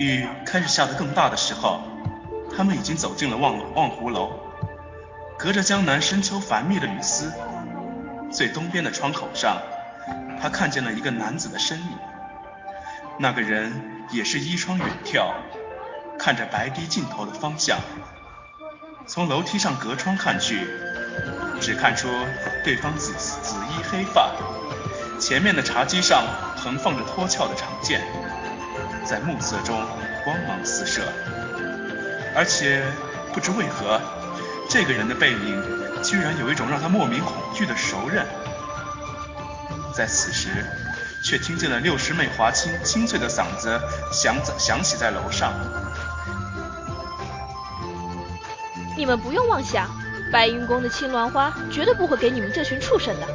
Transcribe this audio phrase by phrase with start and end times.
[0.00, 1.82] 雨开始下得更大的时候，
[2.56, 4.32] 他们已经走进了望望湖楼。
[5.38, 7.30] 隔着江南深秋繁密的雨丝，
[8.32, 9.60] 最东边的窗口上，
[10.40, 11.98] 他看见了一个男子的身影。
[13.18, 15.34] 那个人也是依窗远眺，
[16.18, 17.78] 看着白堤尽头的方向。
[19.06, 20.66] 从楼梯上隔窗看去，
[21.60, 22.08] 只看出
[22.64, 24.30] 对方紫紫衣黑发，
[25.20, 26.24] 前面的茶几上
[26.56, 28.00] 横放着脱壳的长剑，
[29.04, 29.76] 在暮色中
[30.24, 31.02] 光芒四射。
[32.34, 32.84] 而且
[33.32, 34.00] 不知为何，
[34.68, 38.24] 这个人的背影居然有一种让他莫名恐惧的熟稔。
[39.92, 40.48] 在此时，
[41.22, 43.80] 却听见了六师妹华清清脆的嗓子
[44.12, 45.52] 响响起在楼上。
[48.96, 49.88] 你们不用妄想，
[50.32, 53.26] 白云宫的青鸾花绝对不会给你们这群畜生的。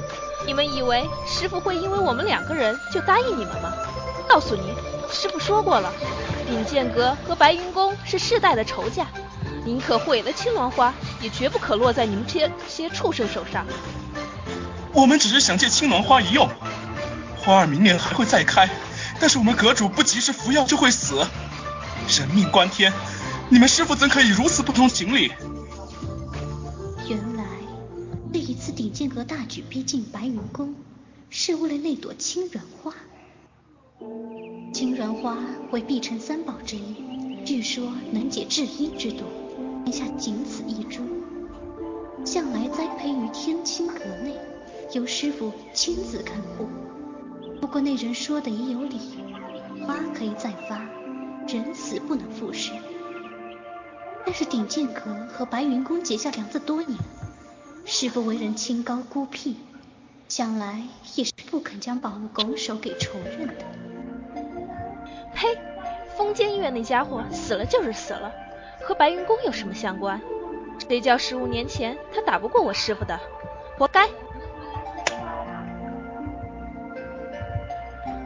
[0.46, 3.74] 你们以为师傅会因为我们两个人就答应你们吗？
[4.30, 4.74] 告诉你，
[5.16, 5.92] 师傅说过了，
[6.46, 9.08] 鼎剑阁和白云宫是世代的仇家，
[9.64, 13.66] 宁可毁了青鸾花，也绝不可落在你们这些畜生手上。
[14.92, 16.50] 我们只是想借青鸾花一用，
[17.38, 18.70] 花儿明年还会再开，
[19.20, 21.26] 但是我们阁主不及时服药就会死，
[22.10, 22.92] 人命关天，
[23.50, 25.32] 你们师傅怎可以如此不通情理？
[27.08, 27.44] 原来
[28.34, 30.76] 这一次鼎剑阁大举逼近白云宫，
[31.30, 32.94] 是为了那朵青鸾花。
[34.74, 35.38] 青鸾花
[35.72, 39.24] 为碧城三宝之一，据说能解治阴之毒，
[39.86, 41.02] 天下仅此一株，
[42.26, 44.36] 向来栽培于天青阁内，
[44.92, 46.68] 由师傅亲自看护。
[47.62, 49.00] 不过那人说的也有理，
[49.86, 50.86] 花可以再发，
[51.48, 52.76] 人死不能复生。
[54.26, 57.00] 但是鼎剑阁和白云宫结下梁子多年，
[57.86, 59.56] 师傅为人清高孤僻，
[60.28, 60.82] 想来
[61.16, 63.54] 也是不肯将宝物拱手给仇人的。
[65.34, 65.58] 呸！
[66.18, 68.32] 风间医院那家伙死了就是死了，
[68.88, 70.22] 和白云宫有什么相关？
[70.88, 73.20] 谁叫十五年前他打不过我师傅的，
[73.78, 74.08] 活该！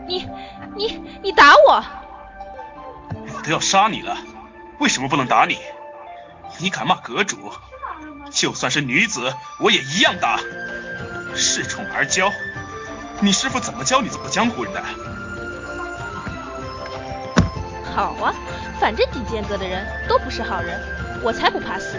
[0.08, 0.28] 你
[0.76, 1.84] 你你打我！
[3.12, 4.18] 我都要杀你了，
[4.80, 5.58] 为什么不能打你？
[6.60, 7.38] 你敢骂阁主，
[8.30, 10.40] 就算是女子，我也一样打。
[11.40, 12.32] 恃宠而骄，
[13.22, 14.84] 你师傅怎么教你做江湖人的？
[17.96, 18.34] 好啊，
[18.80, 20.80] 反正顶剑阁的人都不是好人，
[21.24, 21.98] 我才不怕死。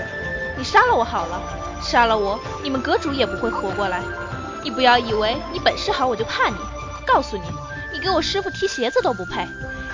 [0.57, 1.41] 你杀了我好了，
[1.83, 4.01] 杀了我，你们阁主也不会活过来。
[4.63, 6.57] 你不要以为你本事好我就怕你，
[7.07, 7.43] 告诉你，
[7.93, 9.47] 你给我师傅提鞋子都不配，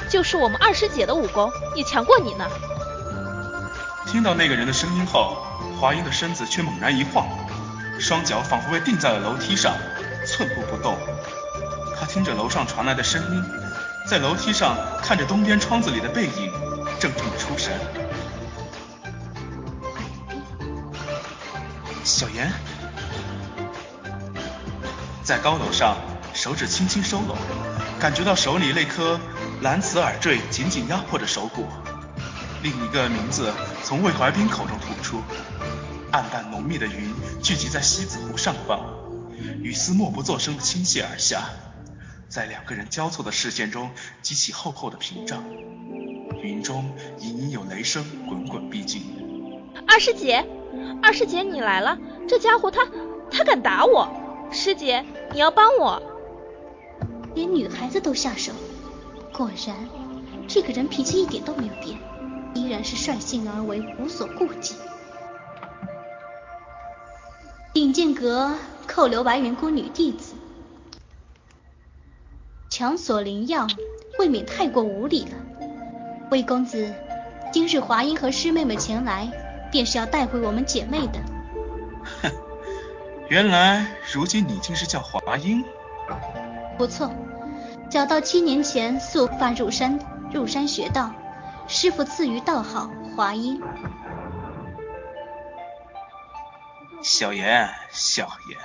[0.09, 2.45] 就是我们二师姐的武功也强过你呢。
[4.07, 5.37] 听到那个人的声音后，
[5.81, 7.27] 华英的身子却猛然一晃，
[7.99, 9.75] 双脚仿佛被定在了楼梯上，
[10.27, 10.99] 寸步不动。
[11.99, 13.43] 他听着楼上传来的声音，
[14.09, 16.53] 在楼梯上看着东边窗子里的背影，
[17.01, 17.73] 怔怔的出神。
[22.05, 22.53] 小妍，
[25.23, 25.97] 在高楼上，
[26.33, 27.37] 手指轻轻收拢，
[27.99, 29.19] 感觉到手里那颗
[29.63, 31.67] 蓝瓷耳坠紧紧压迫着手骨。
[32.63, 33.53] 另一个名字
[33.83, 35.23] 从魏怀斌口中吐出，
[36.17, 38.81] 暗淡浓密的云聚集在西子湖上方，
[39.61, 41.51] 雨丝默不作声地倾泻而下，
[42.27, 43.91] 在两个人交错的视线中
[44.23, 45.45] 激起厚厚的屏障，
[46.43, 49.03] 云中隐隐有雷声滚滚逼近。
[49.87, 50.47] 二师姐，
[51.03, 52.89] 二师姐你来了，这家伙他
[53.31, 54.09] 他敢打我，
[54.51, 55.05] 师姐
[55.35, 56.03] 你要帮我。
[57.35, 58.53] 连女孩子都下手，
[59.35, 59.77] 果然
[60.49, 61.99] 这个人脾气一点都没有变。
[62.55, 64.77] 依然是率性而为，无所顾忌。
[67.77, 68.55] 鼎剑阁
[68.87, 70.33] 扣留白云宫女弟子，
[72.71, 73.67] 强索灵药，
[74.19, 75.33] 未免太过无礼了。
[76.31, 76.91] 魏公子，
[77.53, 79.31] 今日华英和师妹们前来，
[79.71, 81.21] 便是要带回我们姐妹的。
[82.23, 82.33] 哼，
[83.29, 85.63] 原来如今你竟是叫华英？
[86.79, 87.11] 不错，
[87.91, 90.01] 小道七年前素发入山，
[90.33, 91.13] 入山学道。
[91.69, 93.61] 师傅赐予道号华英。
[97.07, 98.59] 小妍，小妍，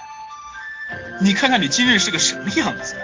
[1.22, 2.96] 你看看你今日是个什么样子？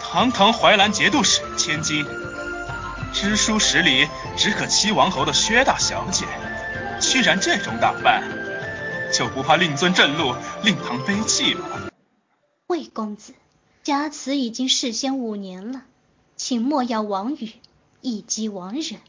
[0.00, 2.06] 堂堂淮南节度使千金，
[3.12, 6.24] 知书识礼，只可欺王侯的薛大小姐，
[7.02, 8.22] 居然这种打扮，
[9.12, 11.90] 就不怕令尊震怒，令堂悲泣吗？
[12.68, 13.34] 魏公子，
[13.82, 15.82] 家慈已经事先五年了，
[16.34, 17.52] 请莫要妄语。
[18.00, 19.00] 一击亡人，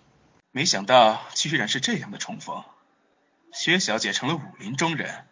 [0.52, 2.64] 没想到居然是这样的重逢。
[3.56, 5.26] 薛小姐成了武林中人，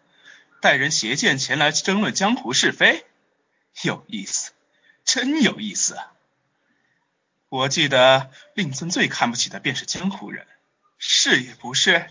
[0.62, 3.06] 带人携剑前来争论江湖是非，
[3.84, 4.54] 有意思，
[5.04, 6.00] 真有意思。
[7.50, 10.48] 我记得令尊最看不起的便是江湖人，
[10.98, 12.08] 是也不是？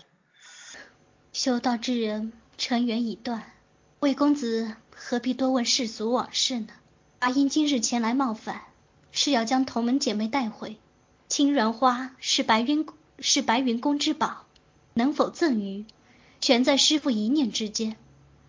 [1.33, 3.51] 修道之人，尘缘已断，
[3.99, 6.67] 魏公子何必多问世俗往事呢？
[7.17, 8.61] 阿英今日前来冒犯，
[9.11, 10.77] 是要将同门姐妹带回。
[11.27, 12.85] 青鸾花是白云
[13.17, 14.45] 是白云宫之宝，
[14.93, 15.85] 能否赠予，
[16.43, 17.95] 全在师傅一念之间。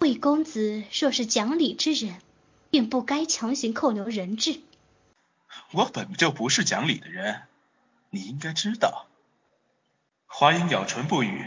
[0.01, 2.17] 魏公子若是讲理之人，
[2.69, 4.59] 便不该强行扣留人质。
[5.71, 7.43] 我本就不是讲理的人，
[8.11, 9.07] 你应该知道。
[10.27, 11.47] 华英咬唇不语，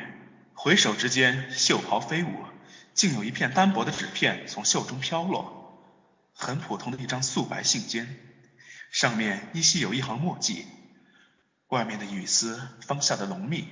[0.54, 2.30] 回首之间，袖袍飞舞，
[2.94, 5.78] 竟有一片单薄的纸片从袖中飘落，
[6.32, 8.08] 很普通的一张素白信笺，
[8.90, 10.66] 上面依稀有一行墨迹。
[11.68, 13.68] 外面的雨丝方下的浓密，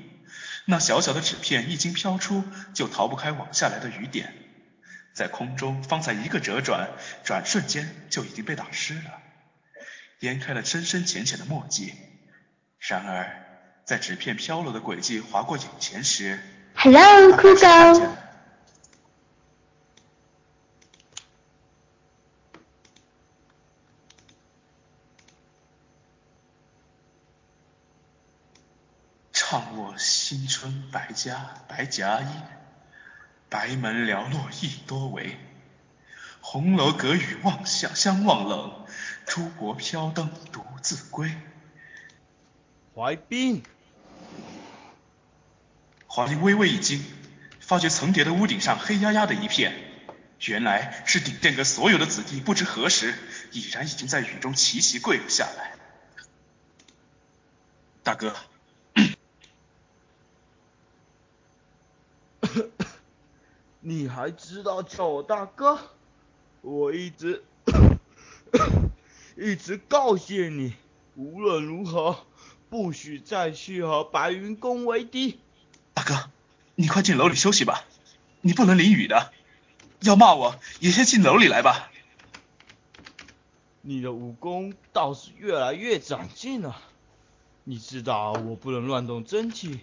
[0.67, 4.33] 那小小的纸片一经飘出，就逃不开往下来的雨点，
[5.13, 6.89] 在空中方才一个折转，
[7.23, 9.21] 转瞬间就已经被打湿了。
[10.21, 11.93] 洇开了深深浅浅的墨迹，
[12.79, 13.45] 然而
[13.85, 16.39] 在纸片飘落的轨迹划过眼前时
[16.73, 18.17] ，Hello，酷狗。
[29.31, 32.25] 唱我新春百家白夹衣，
[33.49, 35.37] 白门寥落一多为。
[36.41, 38.83] 红楼隔雨望相相望冷，
[39.27, 41.31] 珠箔飘灯独自归。
[42.95, 43.61] 怀斌，
[46.07, 47.05] 华英微微一惊，
[47.59, 49.71] 发觉层叠的屋顶上黑压压的一片，
[50.47, 53.13] 原来是顶殿阁所有的子弟不知何时
[53.51, 55.75] 已然已经在雨中齐齐跪了下来。
[58.01, 58.35] 大哥，
[63.87, 65.77] 你还知道叫我大哥？
[66.61, 67.43] 我一直
[69.37, 70.73] 一直告诫你，
[71.15, 72.17] 无论如何
[72.67, 75.39] 不许再去和白云宫为敌。
[75.93, 76.31] 大哥，
[76.73, 77.83] 你快进楼里休息吧，
[78.41, 79.31] 你不能淋雨的。
[80.01, 81.91] 要骂我也先进楼里来吧。
[83.81, 86.81] 你的武功倒是越来越长进了。
[87.63, 89.81] 你知道我不能乱动真气，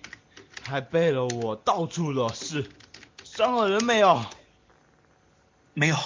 [0.64, 2.68] 还背了我到处惹事，
[3.34, 4.22] 伤了人没有？
[5.72, 5.96] 没有。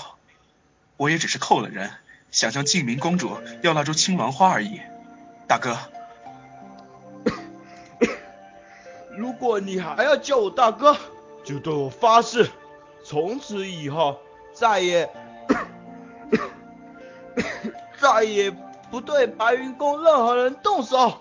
[0.96, 1.90] 我也只是扣了人，
[2.31, 4.81] 想向静明公主要那株青鸾花而已。
[5.49, 5.76] 大哥，
[9.19, 10.96] 如果你还要叫我大哥，
[11.44, 12.49] 就对我发誓，
[13.05, 14.20] 从此以后
[14.55, 15.11] 再也
[17.99, 18.52] 再也
[18.88, 21.20] 不对白云宫任何人动手。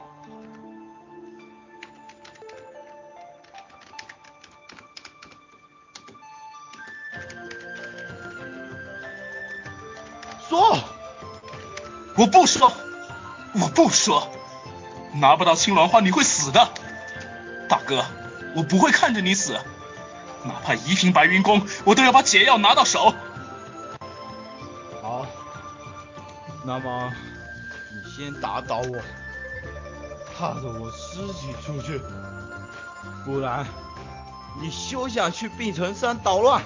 [10.55, 10.79] 说，
[12.15, 12.71] 我不说，
[13.55, 14.29] 我不说，
[15.15, 16.69] 拿不到青鸾花你会死的，
[17.67, 18.05] 大哥，
[18.55, 19.59] 我不会看着你死，
[20.43, 23.13] 哪怕夷平白云宫，我都要把解药拿到手。
[25.01, 25.25] 好，
[26.63, 27.11] 那么
[27.91, 28.97] 你先打倒我，
[30.37, 32.01] 踏着我尸体出去，
[33.25, 33.65] 不然
[34.61, 36.63] 你休想去碧城山捣乱，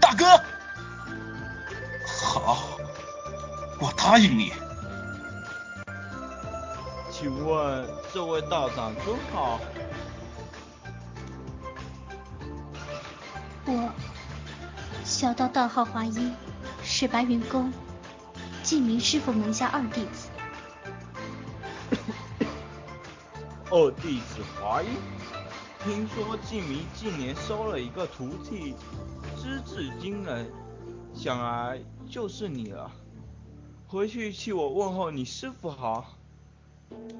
[0.00, 0.24] 大哥。
[2.06, 2.77] 好。
[4.08, 4.54] 我答应你。
[7.10, 9.60] 请问这位道长尊号？
[13.66, 13.92] 我
[15.04, 16.32] 小道道号华一，
[16.82, 17.70] 是白云宫
[18.62, 20.30] 晋明师傅门下二弟子。
[23.68, 24.86] 二弟子华一，
[25.84, 28.74] 听说晋明近年收了一个徒弟，
[29.36, 30.50] 资质惊人，
[31.12, 32.90] 想来就是你了。
[33.90, 36.12] 回去替我问候你师傅好，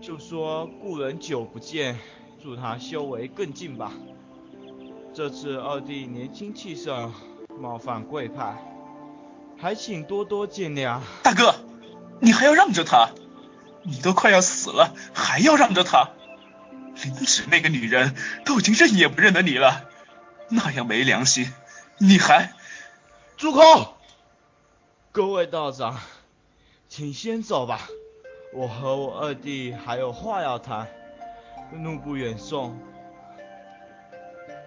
[0.03, 1.99] 就说故人久不见，
[2.43, 3.91] 祝他修为更进吧。
[5.15, 7.15] 这次二弟年轻气盛，
[7.59, 8.63] 冒犯贵派，
[9.57, 11.01] 还请多多见谅。
[11.23, 11.55] 大哥，
[12.21, 13.09] 你还要让着他？
[13.83, 16.11] 你都快要死了，还要让着他？
[17.03, 19.89] 林芷那个女人都已经认也不认得你了，
[20.51, 21.51] 那样没良心，
[21.97, 22.53] 你还……
[23.39, 23.97] 住口！
[25.13, 25.99] 各位道长。
[26.89, 27.83] 请先走吧，
[28.53, 30.89] 我和我二弟还有话要谈，
[31.71, 32.77] 怒不远送。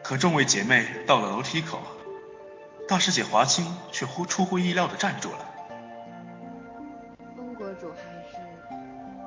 [0.03, 1.79] 可众位姐妹到了楼梯口，
[2.87, 5.39] 大师姐华清却忽出乎意料的站住了。
[7.35, 7.97] 风国主还
[8.29, 8.37] 是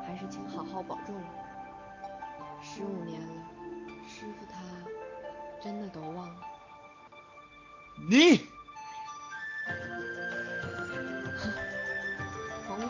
[0.06, 1.14] 还是请好好保重。
[2.62, 3.26] 十五年了，
[4.08, 4.60] 师傅他
[5.62, 6.36] 真的都忘了。
[8.08, 8.53] 你。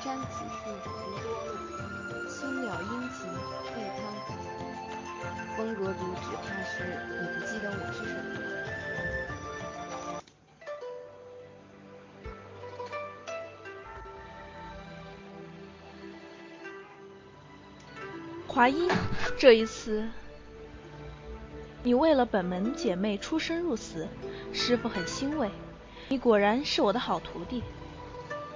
[0.04, 2.28] 山此树，福多路。
[2.28, 3.25] 青鸟殷勤
[3.75, 4.37] 备汤饭，
[5.56, 6.75] 风阁主只怕是
[7.08, 8.20] 你不记得我是谁了。
[18.46, 18.90] 华英，
[19.38, 20.06] 这一次
[21.82, 24.06] 你为了本门姐妹出生入死，
[24.52, 25.50] 师傅很欣慰。
[26.08, 27.62] 你果然是我的好徒弟。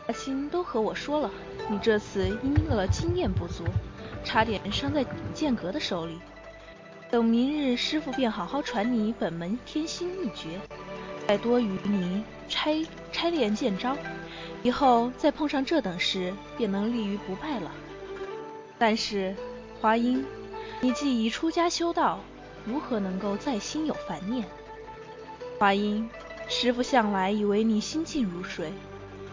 [0.09, 1.31] 阿星都和我说了，
[1.71, 3.65] 你这次因了经验不足，
[4.25, 6.19] 差点伤在剑阁的手里。
[7.11, 10.59] 等明日师傅便好好传你本门天心秘诀，
[11.27, 13.97] 再多与你拆拆练剑招，
[14.63, 17.71] 以后再碰上这等事，便能立于不败了。
[18.79, 19.37] 但是。
[19.81, 20.27] 华英，
[20.81, 22.19] 你既已出家修道，
[22.65, 24.45] 如何能够再心有烦念？
[25.57, 26.11] 华英，
[26.49, 28.73] 师傅向来以为你心静如水，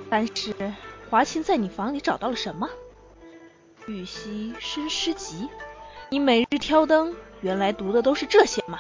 [0.10, 0.54] 但是
[1.10, 2.70] 华清在你房里找到了什么？
[3.88, 5.50] 玉溪生诗集，
[6.10, 8.80] 你每日挑灯，原来读的都是这些吗？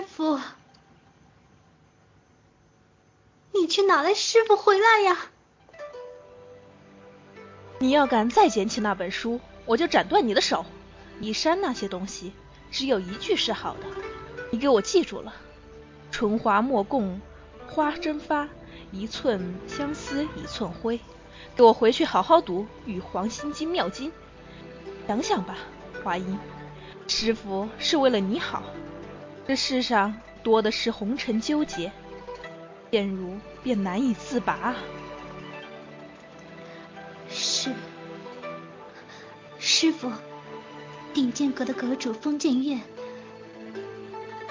[0.00, 0.40] 师傅，
[3.52, 4.14] 你去哪来？
[4.14, 5.26] 师傅回来呀！
[7.78, 10.64] 你要敢再捡起那本书，我就斩断你的手。
[11.20, 12.32] 一山那些东西，
[12.70, 13.80] 只有一句是好的，
[14.50, 15.34] 你给我记住了：
[16.10, 17.20] 春花莫共
[17.68, 18.48] 花争发，
[18.92, 20.98] 一寸相思一寸灰。
[21.54, 24.10] 给我回去好好读《玉皇心经妙经》。
[25.06, 25.58] 想想吧，
[26.02, 26.38] 华英，
[27.06, 28.62] 师傅是为了你好。
[29.46, 31.90] 这世上多的是红尘纠结，
[32.90, 34.74] 陷入便难以自拔。
[37.28, 37.72] 是，
[39.58, 40.10] 师傅，
[41.12, 42.78] 顶剑阁的阁主风剑月，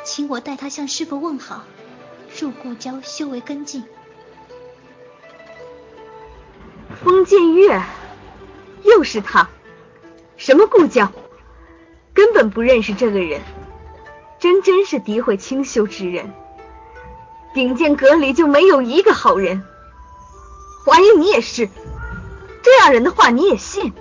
[0.04, 1.64] 请我代他向师傅问好，
[2.40, 3.84] 入故交修为跟进。
[7.02, 7.82] 风剑月，
[8.84, 9.50] 又是他，
[10.36, 11.10] 什么故交，
[12.14, 13.42] 根本不认识这个人，
[14.40, 16.34] 真真是诋毁清修之人。
[17.54, 19.64] 顶剑阁里就没有一个好人，
[20.86, 21.70] 怀疑你也是。
[22.62, 23.94] 这样人的话你也信？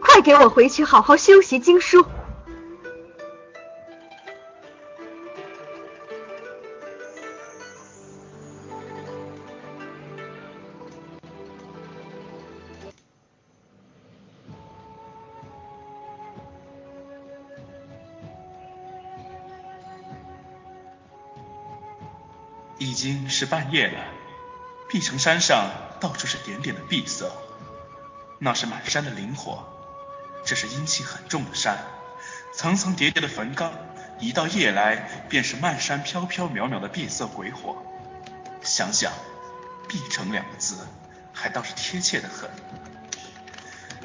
[0.00, 2.04] 快给我回去好好修习经书。
[23.00, 24.04] 已经是半夜了，
[24.90, 25.70] 碧城山上。
[26.00, 27.32] 到处是点点的碧色，
[28.38, 29.66] 那是满山的灵火。
[30.44, 31.78] 这是阴气很重的山，
[32.54, 33.72] 层层叠叠的坟岗，
[34.18, 34.96] 一到夜来
[35.30, 37.82] 便是漫山飘飘渺渺的碧色鬼火。
[38.62, 39.12] 想想
[39.88, 40.86] “碧城”两个字，
[41.32, 42.50] 还倒是贴切的很。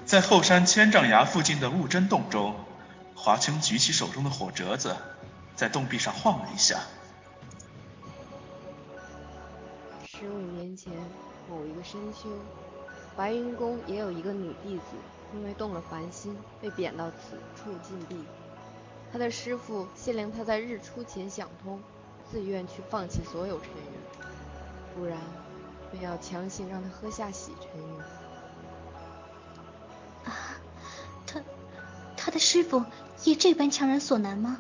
[0.06, 2.56] 在后山千丈崖附近的雾真洞中，
[3.14, 4.96] 华清举起手中的火折子，
[5.56, 6.80] 在洞壁上晃了一下。
[10.18, 10.94] 十五年前。
[11.48, 12.28] 某一个深秋，
[13.16, 14.84] 白云宫也有一个女弟子，
[15.32, 18.26] 因为动了凡心，被贬到此处禁闭。
[19.14, 21.80] 她的师傅限令她在日出前想通，
[22.32, 24.28] 自愿去放弃所有尘缘，
[24.96, 25.20] 不然
[25.92, 28.00] 便要强行让她喝下洗尘缘。
[30.24, 30.34] 啊，
[31.28, 31.44] 他，
[32.18, 32.84] 他的师傅
[33.24, 34.60] 也这般强人所难吗？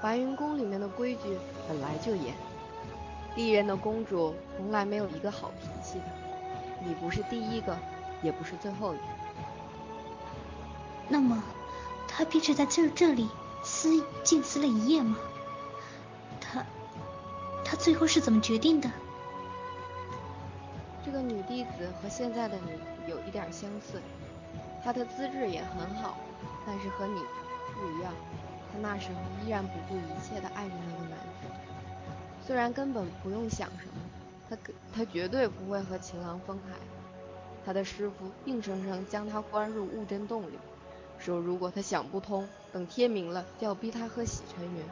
[0.00, 1.36] 白云宫里面的规矩
[1.68, 2.34] 本来就严。
[3.38, 6.06] 历任的公主从来没有一个好脾气的，
[6.84, 7.78] 你不是第一个，
[8.20, 9.04] 也不是最后一个。
[11.08, 11.40] 那么，
[12.08, 13.28] 她便是在这这里
[13.62, 15.16] 思静思了一夜吗？
[16.40, 16.66] 她，
[17.64, 18.90] 她最后是怎么决定的？
[21.06, 22.72] 这个女弟子和现在的你
[23.08, 24.02] 有一点相似，
[24.82, 26.18] 她的资质也很好，
[26.66, 27.20] 但是和你
[27.72, 28.12] 不一样，
[28.72, 31.27] 她那时候依然不顾一切的爱着那个男子。
[32.48, 33.92] 虽然根本不用想什么，
[34.48, 34.56] 他
[34.90, 36.72] 他绝对不会和情郎分开。
[37.66, 40.58] 他的师傅硬生生将他关入雾真洞里，
[41.18, 44.86] 说如果他想不通，等天明了就要逼他喝洗尘缘。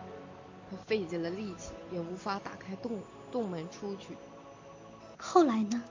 [0.71, 3.01] 他费尽了力气，也无法打开洞
[3.33, 4.19] 洞门出去。
[5.17, 5.83] 后来呢？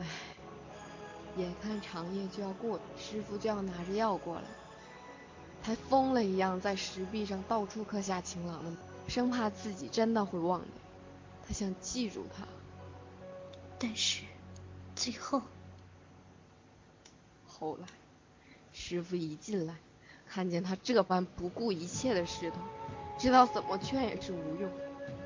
[0.00, 0.06] 唉，
[1.36, 4.44] 眼看长夜就要过，师傅就要拿着药过来，
[5.62, 8.70] 他疯了一样在石壁上到处刻下情郎的，
[9.08, 10.70] 生怕自己真的会忘掉。
[11.46, 12.46] 他想记住他，
[13.78, 14.22] 但是
[14.96, 15.42] 最后，
[17.46, 17.86] 后来
[18.72, 19.74] 师傅一进来，
[20.26, 22.56] 看见他这般不顾一切的势头，
[23.18, 24.70] 知道怎么劝也是无用，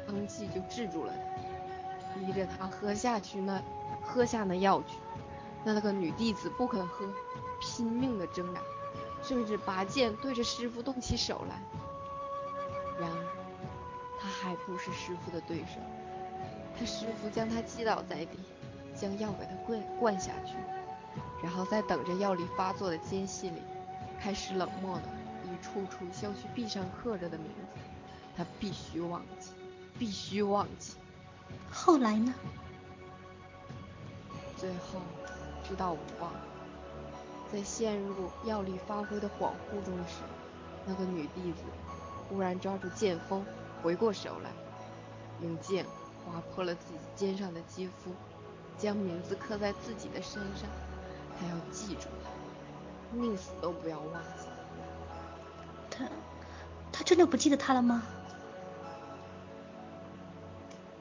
[0.06, 1.12] 当即就制住了
[2.14, 3.62] 他，逼着他喝下去那
[4.02, 4.96] 喝下那药去。
[5.64, 7.06] 那那个女弟子不肯喝，
[7.60, 8.60] 拼命的挣扎，
[9.22, 11.62] 甚至拔剑对着师傅动起手来。
[14.42, 15.80] 还不是师傅的对手。
[16.78, 18.38] 他师傅将他击倒在地，
[18.94, 20.54] 将药给他灌灌下去，
[21.42, 23.62] 然后在等着药力发作的间隙里，
[24.20, 25.04] 开始冷漠的
[25.44, 27.80] 一处处削去壁上刻着的名字。
[28.36, 29.50] 他必须忘记，
[29.98, 30.94] 必须忘记。
[31.70, 32.32] 后来呢？
[34.56, 35.00] 最后，
[35.68, 36.32] 直到无望，
[37.52, 40.22] 在陷入药力发挥的恍惚中时，
[40.86, 41.62] 那个女弟子
[42.28, 43.44] 忽然抓住剑锋，
[43.82, 44.50] 回过手来，
[45.42, 45.84] 用剑。
[46.26, 48.12] 划破了自己肩上的肌肤，
[48.76, 50.68] 将名字刻在自己的身上。
[51.40, 52.28] 他要记住他，
[53.16, 54.46] 宁死都不要忘记。
[55.90, 56.04] 他，
[56.92, 58.02] 他真的不记得他了吗？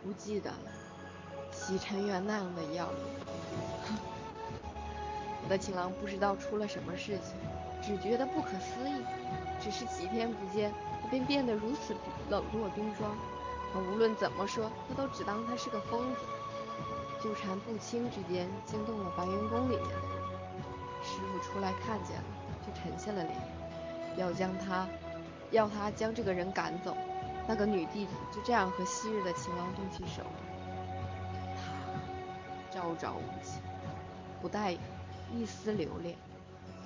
[0.02, 0.72] 不记得了。
[1.52, 2.98] 洗尘缘那样的药力，
[5.44, 7.36] 我的情郎不知道出了什么事情，
[7.82, 9.04] 只觉得不可思议。
[9.60, 11.96] 只是几天不见，他便变得如此
[12.30, 13.16] 冷若冰霜。
[13.74, 16.22] 他无论怎么说，他都只当他是个疯子。
[17.22, 20.02] 纠缠不清之间，惊动了白云宫里面的人。
[21.04, 22.24] 师傅出来看见了，
[22.66, 23.36] 就沉下了脸，
[24.18, 24.88] 要将他，
[25.52, 26.96] 要他将这个人赶走。
[27.48, 30.30] 那个女弟子就这样和昔日的情郎动起手来。
[31.56, 33.62] 他朝朝无情，
[34.42, 34.74] 不带
[35.34, 36.16] 一丝留恋。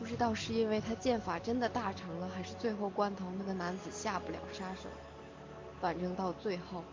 [0.01, 4.89] 不知道是因为他剑法真的大成了，还是最后关头那个男子下不了杀手。
[5.79, 6.83] 反正到最后，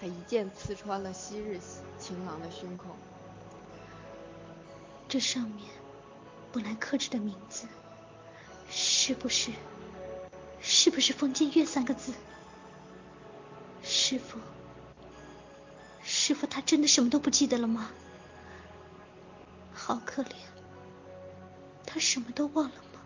[0.00, 1.60] 他一剑刺穿了昔日
[1.98, 2.96] 情郎的胸口。
[5.06, 5.68] 这上面
[6.50, 7.66] 本来刻着的名字，
[8.70, 9.52] 是不是？
[10.62, 12.14] 是不是“封建月”三个字？
[13.82, 14.38] 师傅，
[16.02, 17.90] 师傅，他真的什么都不记得了吗？
[19.74, 20.32] 好可怜，
[21.96, 23.00] 他什么都忘了吗？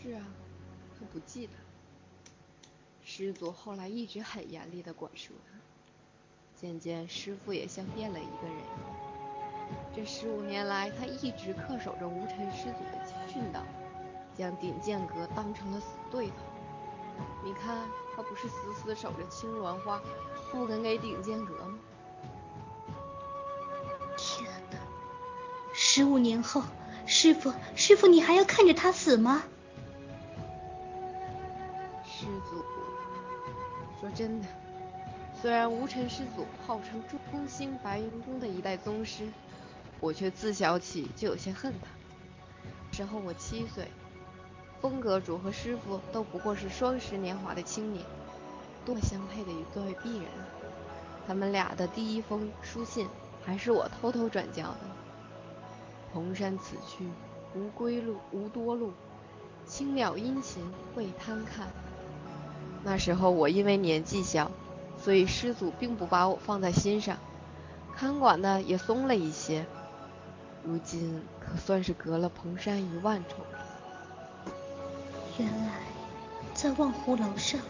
[0.00, 0.24] 是啊，
[0.96, 1.52] 他不记得。
[3.04, 5.58] 师祖后来一直很严厉的管束他，
[6.54, 8.58] 渐渐师傅也像变了一个人。
[9.92, 13.64] 这十五年来，他一直恪守着无尘师祖的训导，
[14.36, 16.34] 将顶剑阁当成了死对头。
[17.44, 20.00] 你看，他不是死死守着青鸾花，
[20.52, 21.76] 不肯给顶剑阁吗？
[25.98, 26.62] 十五年后，
[27.06, 29.42] 师傅，师傅，你还要看着他死吗？
[32.04, 32.64] 师祖。
[34.00, 34.46] 说真的，
[35.42, 39.28] 虽然无尘师祖号称中兴白云宫的一代宗师，
[39.98, 42.96] 我却自小起就有些恨他。
[42.96, 43.88] 时候我七岁，
[44.80, 48.06] 风阁主和师傅都不过是双十年华的青年，
[48.86, 50.28] 多相配的一对璧人。
[51.26, 53.08] 他们俩的第一封书信
[53.44, 54.78] 还是我偷偷转交的。
[56.12, 57.06] 蓬山此去
[57.54, 58.92] 无归路，无多路，
[59.66, 60.62] 青鸟殷勤
[60.94, 61.68] 为贪看。
[62.84, 64.50] 那时候我因为年纪小，
[65.02, 67.18] 所以师祖并不把我放在心上，
[67.96, 69.66] 看管的也松了一些。
[70.64, 73.38] 如今可算是隔了蓬山一万重。
[75.38, 75.74] 原来，
[76.52, 77.60] 在望湖楼上，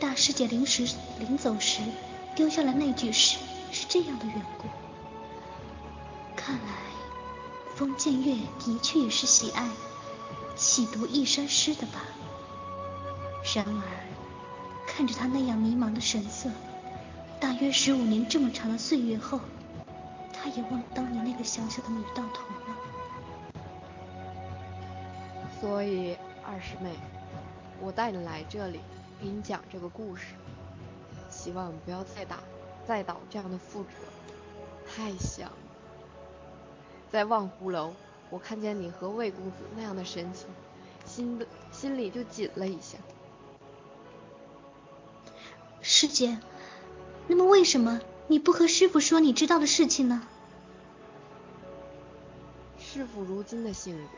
[0.00, 1.82] 大师姐临时临走时
[2.34, 3.38] 丢下了那句诗，
[3.70, 4.66] 是这样的缘故。
[6.34, 6.85] 看来，
[7.76, 9.70] 风剑月的确也是喜爱
[10.56, 12.02] 喜读一山诗的吧。
[13.54, 13.82] 然而。
[14.88, 16.48] 看着他那样迷茫的神色，
[17.38, 19.38] 大约十五年这么长的岁月后，
[20.32, 22.76] 他也忘了当年那个小小的女道童了。
[25.60, 26.94] 所以二师妹，
[27.78, 28.80] 我带你来这里，
[29.20, 30.28] 给你讲这个故事，
[31.28, 32.38] 希望不要再打
[32.88, 33.90] 再蹈这样的覆辙，
[34.88, 35.50] 太像。
[37.16, 37.94] 在望湖楼，
[38.28, 40.46] 我看见你和魏公子那样的神情，
[41.06, 42.98] 心的心里就紧了一下。
[45.80, 46.38] 师姐，
[47.26, 50.28] 那么为什么你不和师傅说你知道的事情呢？
[52.78, 54.10] 师傅如今的性子，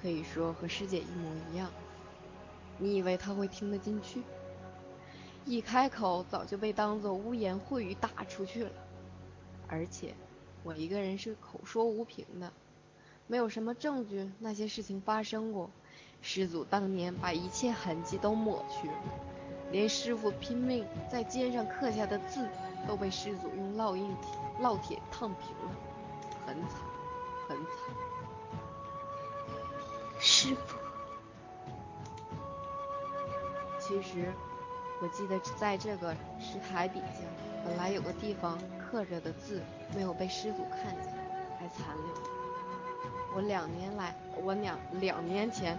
[0.00, 1.70] 可以说和师姐一模一样。
[2.78, 4.22] 你以为他会听得进去？
[5.44, 8.70] 一开口，早就被当做污言秽语打出去了。
[9.68, 10.14] 而且，
[10.68, 12.52] 我一个人是口说无凭的，
[13.26, 15.70] 没有什么证据那些事情发生过。
[16.20, 18.94] 师祖当年把一切痕迹都抹去了，
[19.72, 22.46] 连师傅拼命在肩上刻下的字，
[22.86, 24.14] 都被师祖用烙印
[24.60, 25.72] 烙铁烫平了，
[26.46, 26.82] 很惨，
[27.48, 27.72] 很惨。
[30.20, 30.76] 师傅，
[33.80, 34.30] 其实
[35.00, 37.22] 我记得在这个石台底下，
[37.68, 39.62] 本来有个地方刻着的字
[39.94, 41.12] 没有被师祖看见，
[41.60, 42.06] 还残留。
[43.36, 45.78] 我两年来，我两两年前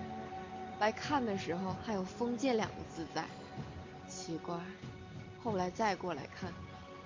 [0.80, 3.26] 来看的时候，还有“封建”两个字在。
[4.08, 4.56] 奇怪，
[5.44, 6.54] 后来再过来看，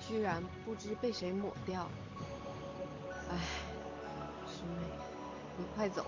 [0.06, 1.92] 居然不知被谁抹掉了。
[3.32, 3.38] 唉，
[4.46, 4.86] 师妹，
[5.58, 6.06] 你快走。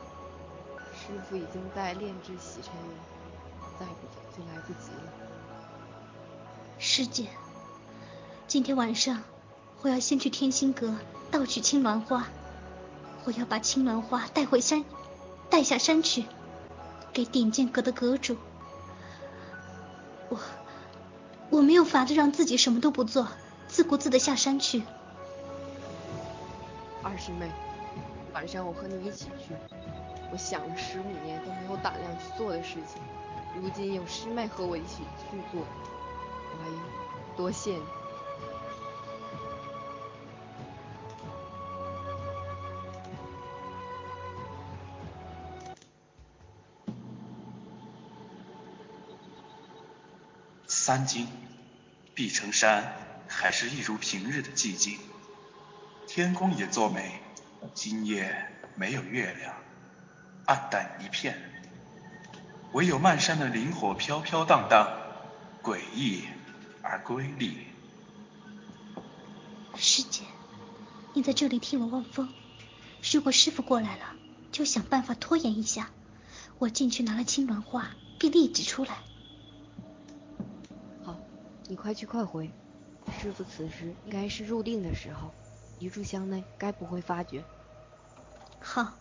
[0.94, 2.98] 师傅已经在炼制洗尘云，
[3.80, 5.14] 再不走就来不及了。
[6.78, 7.28] 师姐，
[8.56, 9.22] 今天晚上
[9.82, 10.96] 我要先去天心阁
[11.30, 12.26] 盗取青鸾花，
[13.26, 14.86] 我要把青鸾花带回山，
[15.50, 16.24] 带下山去，
[17.12, 18.38] 给顶剑阁的阁主。
[20.30, 20.40] 我
[21.50, 23.28] 我没有法子让自己什么都不做，
[23.68, 24.84] 自顾自的下山去。
[27.04, 27.50] 二师妹，
[28.34, 29.54] 晚上我和你一起去。
[30.32, 33.02] 我想了十五年都没有胆量去做的事情，
[33.62, 36.80] 如今有师妹和我一起去做，华英，
[37.36, 37.84] 多谢你。
[50.86, 51.26] 三更，
[52.14, 52.94] 碧城山
[53.28, 55.00] 还是一如平日的寂静，
[56.06, 57.24] 天空也作美，
[57.74, 59.56] 今夜没有月亮。
[60.46, 61.42] 暗淡一片，
[62.74, 64.88] 唯有漫山的灵火飘飘荡荡，
[65.64, 66.26] 诡异
[66.84, 67.66] 而瑰丽。
[69.76, 70.22] 师姐，
[71.16, 72.32] 你在这里替我望风。
[73.12, 74.14] 如果师傅过来了，
[74.52, 75.90] 就想办法拖延一下。
[76.60, 79.00] 我进去拿了青鸾花，便立即出来。
[81.66, 82.52] 好，你快去快回。
[83.20, 85.34] 师傅此时应该是入定的时候，
[85.80, 87.44] 一炷香内该不会发觉。
[88.60, 88.94] 好。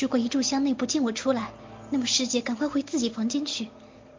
[0.00, 1.50] 如果一炷香内不见我出来，
[1.90, 3.68] 那么师姐赶快回自己房间去，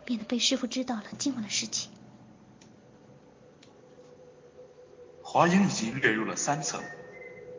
[0.05, 1.89] 免得被师傅知道了今晚的事情。
[5.23, 6.83] 华英已经跃入了三层，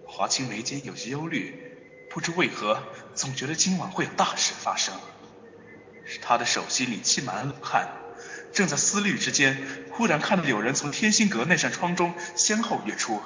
[0.06, 1.74] 华清眉间有些忧虑，
[2.10, 2.82] 不知为何
[3.14, 4.94] 总觉得今晚会有大事发生。
[6.20, 7.88] 他的手心里沁满了冷汗，
[8.52, 9.56] 正在思虑之间，
[9.90, 13.20] 忽然看到有人从天心阁那扇窗中先后跃出，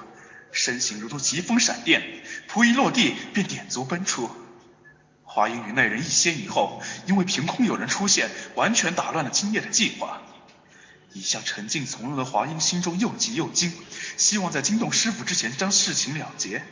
[0.52, 2.02] 身形如同疾风闪电，
[2.50, 4.30] 仆一落地便点足奔出。
[5.24, 10.22] 华英与那人一先一后，因为凭空有人出现，完全打乱了今夜的计划。
[11.12, 13.72] 一向沉静从容的华英心中又急又惊，
[14.16, 16.62] 希望在惊动师傅之前将事情了结。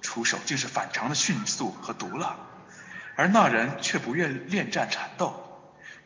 [0.00, 2.36] 出手竟是反常的迅速和毒辣，
[3.14, 5.51] 而那人却不愿恋战缠斗，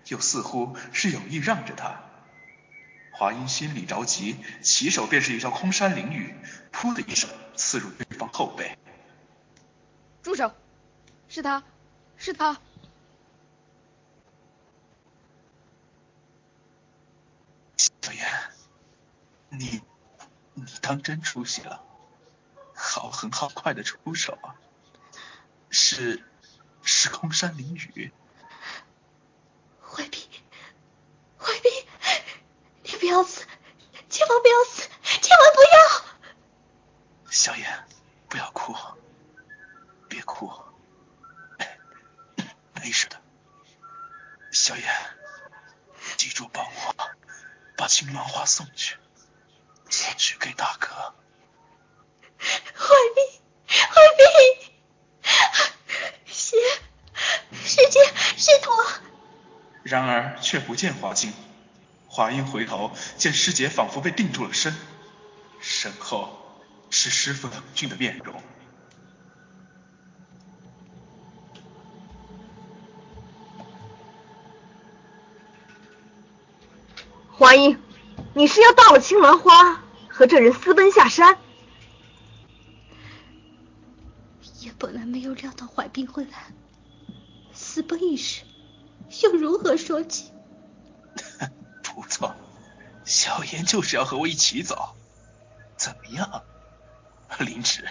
[0.06, 2.02] 又似乎是有意让着他。
[3.12, 6.34] 华英心里着急，起手便是一招空山灵雨，
[6.72, 8.76] 噗的一声刺入对方后背。
[10.22, 10.54] 住手！
[11.28, 11.62] 是他，
[12.16, 12.60] 是他。
[17.76, 18.26] 小燕，
[19.48, 19.82] 你
[20.54, 21.82] 你当真出息了，
[22.74, 24.54] 好狠好快的出手啊！
[25.70, 26.24] 是
[26.82, 28.12] 是空山灵雨。
[29.82, 30.28] 怀璧，
[31.38, 31.86] 怀璧，
[32.82, 33.44] 你不要死，
[34.08, 34.88] 千万不要死，
[35.20, 37.30] 千万不要！
[37.30, 37.84] 小燕，
[38.28, 38.74] 不要哭，
[40.08, 40.52] 别哭。
[42.74, 43.20] 没事的，
[44.52, 44.84] 小燕，
[46.16, 46.94] 记住帮我
[47.76, 48.96] 把青鸾花送去，
[49.90, 51.14] 送去给大哥。
[52.38, 54.72] 怀璧，怀璧，
[56.26, 56.56] 师
[57.52, 57.98] 师姐，
[58.36, 58.70] 师徒。
[59.86, 61.32] 然而却不见华清，
[62.08, 64.74] 华英回头见师姐仿佛被定住了身，
[65.60, 66.36] 身后
[66.90, 68.42] 是师傅冷峻的面容。
[77.30, 77.80] 华英，
[78.34, 81.38] 你是要盗了青鸾花，和这人私奔下山？
[84.62, 86.46] 也本来没有料到怀冰会来，
[87.52, 88.42] 私奔一事，
[89.22, 90.32] 又如何说起？
[91.82, 92.34] 不错，
[93.04, 94.94] 小妍就是要和我一起走，
[95.76, 96.42] 怎么样，
[97.38, 97.88] 灵芝？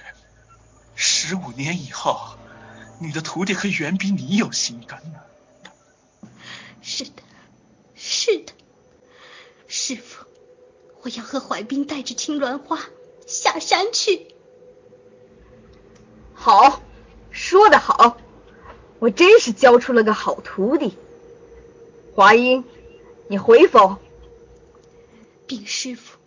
[0.96, 2.38] 十五年以后，
[3.00, 5.20] 你的徒弟可远比你有心肝呢。
[6.82, 7.24] 是的，
[7.96, 8.54] 是的，
[9.68, 10.26] 师傅，
[11.02, 12.80] 我要和怀冰带着青鸾花
[13.26, 14.36] 下山去。
[16.36, 16.82] 好，
[17.32, 18.18] 说得好，
[19.00, 20.98] 我真是教出了个好徒弟。
[22.16, 22.64] 华英，
[23.28, 23.98] 你回否？
[25.48, 26.18] 禀师傅，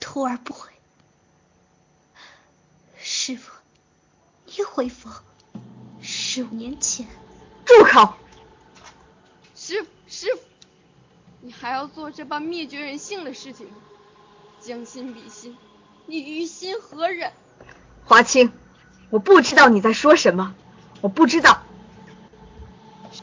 [0.00, 0.70] 徒儿不回。
[2.98, 3.52] 师傅，
[4.46, 5.10] 你回否？
[6.00, 7.06] 十五年前。
[7.64, 8.14] 住口！
[9.54, 10.40] 师傅，师傅，
[11.40, 13.76] 你还要做这般灭绝人性的事情吗？
[14.60, 15.56] 将心比心，
[16.06, 17.32] 你于心何忍？
[18.04, 18.52] 华清，
[19.10, 20.54] 我不知道你在说什么，
[21.00, 21.62] 我不知道。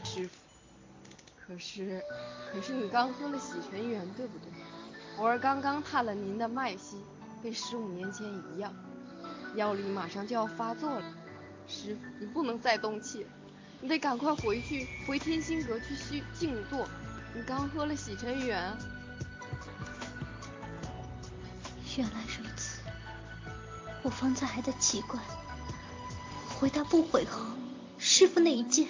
[0.04, 0.30] 师傅，
[1.50, 2.00] 可是，
[2.52, 4.52] 可是你刚喝了洗泉源，对不对？
[5.18, 6.98] 我儿刚刚探了您的脉息，
[7.42, 8.72] 跟十五年前一样，
[9.56, 11.04] 药力马上就要发作了。
[11.66, 13.26] 师傅，你不能再动气，
[13.80, 16.86] 你得赶快回去，回天心阁去静坐。
[17.34, 18.72] 你刚喝了洗尘缘。
[21.96, 22.78] 原来如此，
[24.04, 25.18] 我方才还在奇怪，
[26.60, 27.44] 回答不回后，
[27.98, 28.86] 师傅那一剑，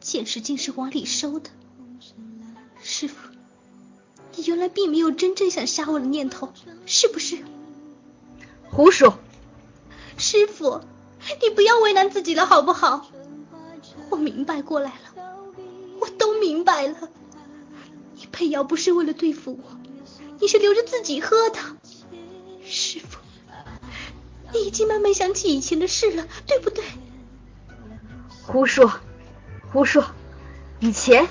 [0.00, 1.48] 剑矢竟是往里收的。
[2.98, 3.14] 师傅。
[4.34, 6.52] 你原来并没有真正想杀我的念头，
[6.84, 7.38] 是不是？
[8.64, 9.20] 胡说！
[10.16, 10.80] 师傅，
[11.40, 13.08] 你不要为难自己了，好不好？
[14.10, 15.36] 我明白过来了，
[16.00, 17.08] 我都明白了。
[18.16, 19.78] 你配药不是为了对付我，
[20.40, 21.60] 你是留着自己喝的。
[22.64, 23.18] 师傅，
[24.52, 26.82] 你已经慢慢想起以前的事了，对不对？
[28.42, 28.92] 胡说，
[29.72, 30.04] 胡说！
[30.80, 31.28] 以前，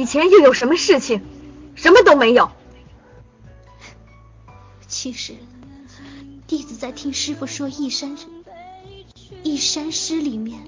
[0.00, 1.20] 以前又有什么事情？
[1.74, 2.50] 什么都没有。
[4.88, 5.34] 其实，
[6.46, 8.16] 弟子在听师傅说《一山
[9.42, 10.62] 一山诗》里面，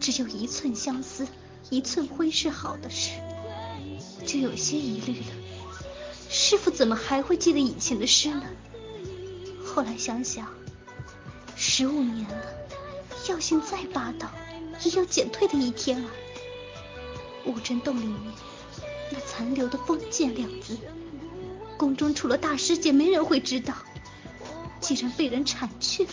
[0.00, 1.28] 只有一寸相思，
[1.68, 3.10] 一寸灰是好的事，
[4.24, 5.26] 就有些疑虑了。
[6.30, 8.44] 师傅怎么还会记得以前的诗呢？
[9.62, 10.48] 后来想想，
[11.54, 12.44] 十五年了，
[13.28, 14.30] 药性再霸道，
[14.84, 16.10] 也有减退的一天啊。
[17.48, 18.32] 雾真洞里面。
[19.10, 20.78] 那残留的封建两字，
[21.76, 23.74] 宫中除了大师姐，没人会知道。
[24.80, 26.10] 既然被人铲去了，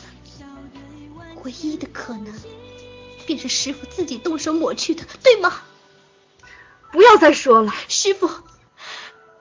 [1.43, 2.33] 唯一的可能，
[3.27, 5.61] 便是师傅自己动手抹去的，对吗？
[6.91, 8.27] 不要再说了，师傅，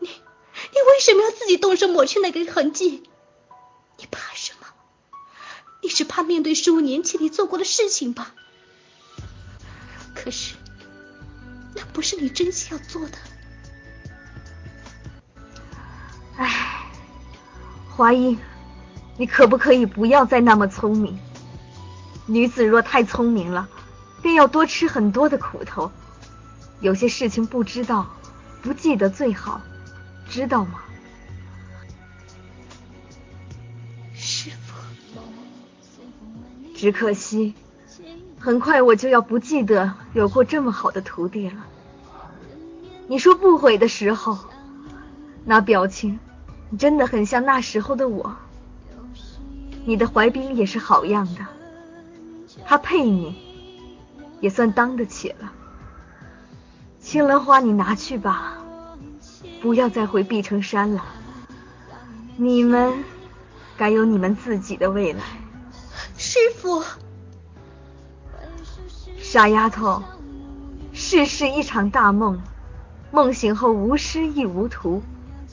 [0.00, 3.04] 你你为什么要自己动手抹去那个痕迹？
[3.96, 4.66] 你怕什么？
[5.80, 8.34] 你是怕面对十五年前你做过的事情吧？
[10.14, 10.56] 可是，
[12.04, 13.18] 是你真心要做的。
[16.36, 16.48] 唉，
[17.96, 18.38] 华英，
[19.16, 21.18] 你可不可以不要再那么聪明？
[22.26, 23.68] 女子若太聪明了，
[24.22, 25.90] 便要多吃很多的苦头。
[26.80, 28.06] 有些事情不知道、
[28.62, 29.60] 不记得最好，
[30.28, 30.80] 知道吗？
[34.14, 35.20] 师傅，
[36.74, 37.54] 只可惜，
[38.38, 41.64] 很快我就要不记得有过这么好的徒弟了。
[43.06, 44.38] 你说不悔的时候。
[45.46, 46.18] 那表情
[46.78, 48.34] 真的很像那时候的我。
[49.84, 51.46] 你的怀冰也是好样的，
[52.64, 53.36] 他配你，
[54.40, 55.52] 也算当得起了。
[56.98, 58.56] 青兰花你拿去吧，
[59.60, 61.04] 不要再回碧城山了。
[62.38, 63.04] 你们
[63.76, 65.20] 该有你们自己的未来。
[66.16, 66.82] 师傅，
[69.18, 70.02] 傻丫头，
[70.94, 72.40] 世事一场大梦，
[73.14, 75.00] 梦醒后无师亦无徒。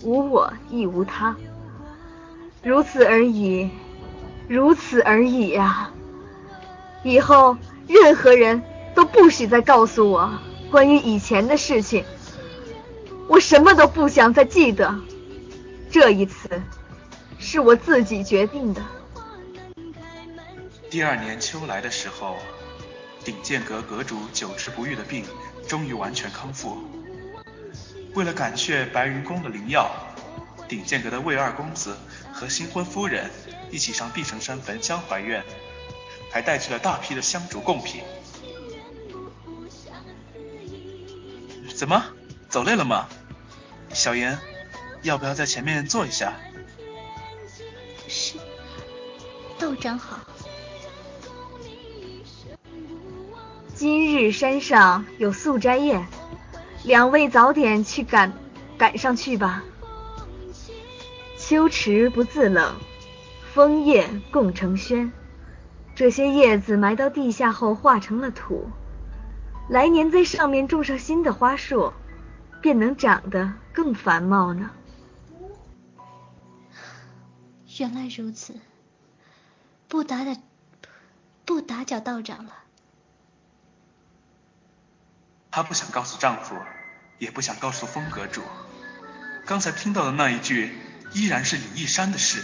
[0.03, 1.35] 无我亦无他，
[2.63, 3.69] 如此而已，
[4.47, 5.91] 如此而已呀！
[7.03, 7.55] 以后
[7.87, 8.63] 任何人
[8.95, 10.33] 都不许再告诉我
[10.71, 12.03] 关于以前的事情，
[13.27, 14.91] 我什么都不想再记得。
[15.91, 16.49] 这一次
[17.37, 18.81] 是我自己决定的。
[20.89, 22.37] 第二年秋来的时候，
[23.23, 25.23] 鼎剑阁阁主久治不愈的病
[25.67, 26.75] 终于完全康复。
[28.13, 29.89] 为了感谢白云宫的灵药，
[30.67, 31.95] 鼎剑阁的魏二公子
[32.33, 33.31] 和新婚夫人
[33.71, 35.43] 一起上碧城山焚香还愿，
[36.29, 38.03] 还带去了大批的香烛贡品。
[41.73, 42.03] 怎么，
[42.49, 43.07] 走累了吗？
[43.93, 44.37] 小妍，
[45.03, 46.33] 要不要在前面坐一下？
[48.07, 48.37] 是，
[49.57, 50.19] 道长好。
[53.73, 56.05] 今日山上有素斋宴。
[56.83, 58.33] 两位早点去赶
[58.77, 59.63] 赶上去吧。
[61.37, 62.75] 秋池不自冷，
[63.53, 65.11] 枫叶共成轩。
[65.93, 68.69] 这些叶子埋到地下后化成了土，
[69.69, 71.93] 来年在上面种上新的花树，
[72.61, 74.71] 便能长得更繁茂呢。
[77.77, 78.55] 原来如此，
[79.87, 80.35] 不打打
[81.45, 82.53] 不打搅道长了。
[85.51, 86.55] 她不想告诉丈夫，
[87.19, 88.41] 也不想告诉风阁主，
[89.45, 90.79] 刚才听到的那一句
[91.11, 92.41] 依然是李义山的事。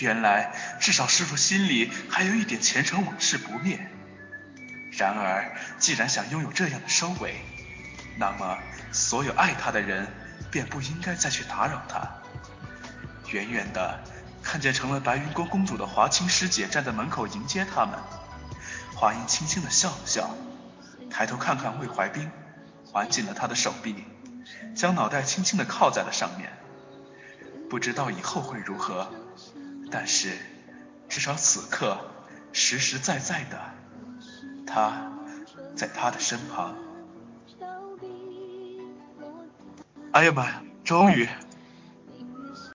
[0.00, 3.78] 原来至少师傅心里还有一点前尘往事不灭。
[4.98, 7.36] 然而既然想拥有这样的收尾，
[8.18, 8.58] 那么
[8.90, 10.12] 所有爱他的人
[10.50, 12.00] 便不应该再去打扰他。
[13.30, 14.02] 远远的
[14.42, 17.96] 看见成了白云宫公主的华清师姐站在门口迎接他们，
[18.96, 20.36] 华英轻轻的笑了笑，
[21.16, 22.28] 抬头看看魏怀冰，
[22.84, 23.94] 环紧了他的手臂，
[24.74, 26.50] 将脑袋轻轻的靠在了上面。
[27.70, 29.06] 不知道以后会如何，
[29.92, 30.36] 但是
[31.08, 31.96] 至少此刻
[32.52, 33.60] 实实在在的，
[34.66, 35.12] 他
[35.76, 36.74] 在他的身旁。
[40.10, 41.28] 哎呀妈呀，终于！